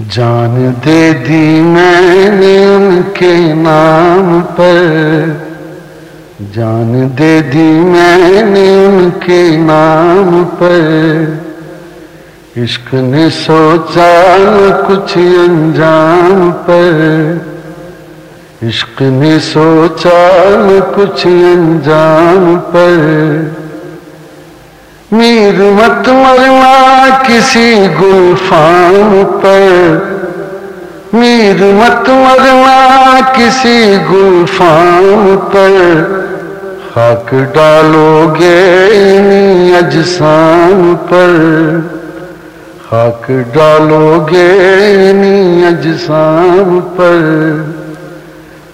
[0.00, 5.48] जान दे दी मैंने उनके नाम पर।
[6.42, 11.42] जान दे दी मैंने उनके नाम पर।
[12.56, 14.28] इश्क ने सोचा
[14.86, 17.40] कुछ अंजाम पर।
[18.64, 20.40] इश्क ने सोचा
[20.80, 23.57] कुछ अंजाम पर।
[25.12, 30.18] मीर मत मरना किसी गुलफाम पर।
[31.14, 36.04] मीर मत मरना किसी गुलफाम पर।
[36.94, 38.86] खाक डालोगे
[39.16, 41.32] इन्हीं अजसाम पर।
[42.90, 44.48] खाक डालोगे
[45.10, 47.74] इन्हीं अजसाम पर।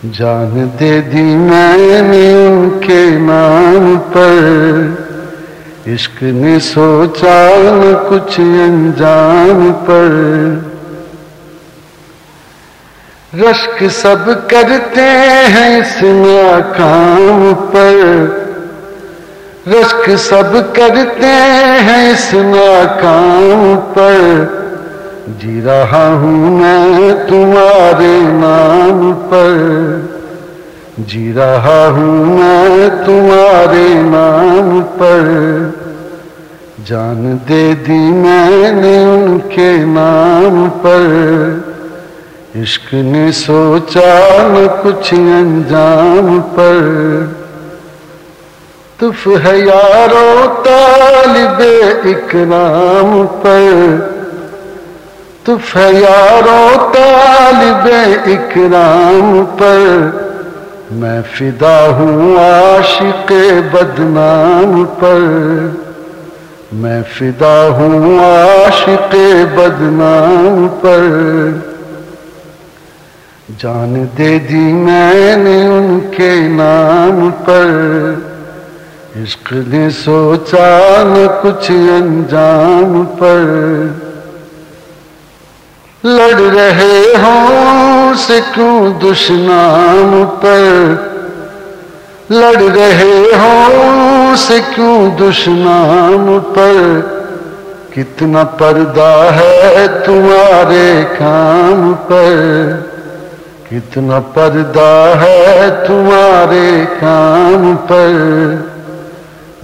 [0.04, 4.93] जान दे दी मैंने उनके नाम पर।
[5.88, 10.74] इश्क ने सोचा न कुछ अनजान पर।
[13.34, 18.44] रश्क सब करते हैं इस नाकाम पर।
[19.68, 24.64] रश्क सब करते हैं इस नाकाम पर।
[25.28, 30.13] जी रहा हूँ मैं तुम्हारे नाम पर।
[31.00, 35.24] जी रहा हूँ मैं तुम्हारे नाम पर।
[36.88, 41.64] जान दे दी मैंने उनके नाम पर।
[42.56, 47.36] इश्क ने सोचा न कुछ अंजाम पर।
[49.00, 51.60] तुफ है यारो तालिब
[52.06, 53.98] इकराम पर।
[55.46, 57.86] तुफ है यारो तालिब
[58.28, 60.33] इकराम पर।
[60.92, 63.32] मैं फिदा हूँ आशिक
[63.74, 65.20] बदनाम पर।
[66.74, 69.14] मैं फिदा हूँ आशिक
[69.56, 71.62] बदनाम पर।
[73.50, 80.68] जान दे दी मैंने उनके नाम पर। इश्क ने सोचा
[81.04, 83.42] न कुछ अंजाम पर।
[86.06, 87.83] लड़ रहे हो
[88.24, 90.64] से क्यों दुश्नाम पर
[92.32, 94.36] लड़ रहे हो?
[94.36, 97.02] से क्यों दुश्नाम पर?
[97.94, 102.44] कितना पर्दा है तुम्हारे काम पर?
[103.70, 108.74] कितना पर्दा है तुम्हारे काम पर?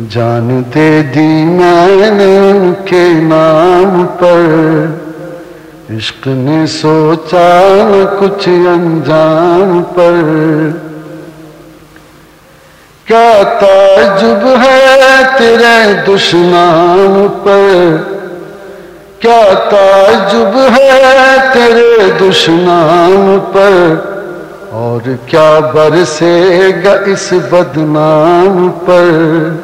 [0.00, 4.99] जान दे दी मैंने उनके नाम पर।
[5.96, 7.64] इश्क ने सोचा
[8.04, 10.82] कुछ अनजान पर।
[13.06, 17.98] क्या ताजुब है तेरे दुश्मन पर?
[19.20, 24.10] क्या ताजुब है तेरे दुश्मन पर?
[24.72, 29.58] और क्या बरसेगा इस बदनाम पर?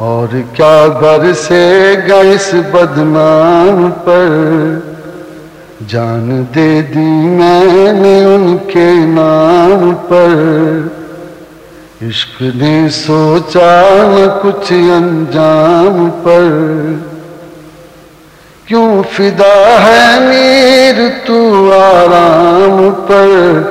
[0.00, 0.26] और
[0.56, 4.91] क्या बरसेगा इस बदनाम पर?
[5.86, 11.02] जान दे दी मैंने उनके नाम पर।
[12.02, 17.12] इश्क ने सोचा न कुछ अंजाम पर।
[18.68, 23.62] क्यों फिदा है मीर तू आराम पर?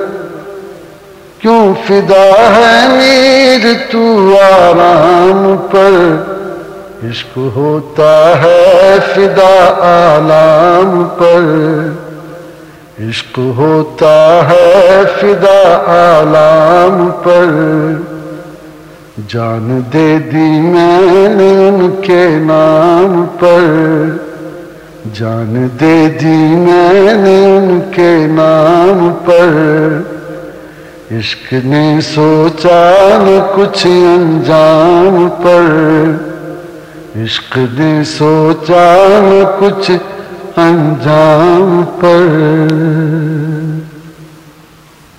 [1.41, 6.31] क्यों फिदा है मीर तू आराम पर?
[7.09, 9.65] इश्क होता है फिदा
[10.13, 12.00] आलाम पर।
[13.09, 17.51] इश्क होता है फिदा आलाम पर।
[19.19, 23.65] जान दे दी मैंने उनके नाम पर।
[25.07, 30.21] जान दे दी मैंने उनके नाम पर।
[31.11, 36.31] इश्क ने सोचा न कुछ अंजाम पर।
[37.17, 39.91] इश्क ने सोचा न कुछ
[40.61, 43.60] अंजाम पर।